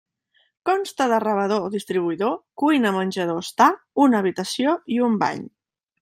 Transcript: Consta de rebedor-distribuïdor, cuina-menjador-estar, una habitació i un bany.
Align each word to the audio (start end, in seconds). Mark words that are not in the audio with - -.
Consta 0.67 1.05
de 1.09 1.17
rebedor-distribuïdor, 1.23 2.33
cuina-menjador-estar, 2.61 3.67
una 4.05 4.23
habitació 4.23 4.73
i 4.97 5.01
un 5.09 5.19
bany. 5.25 5.45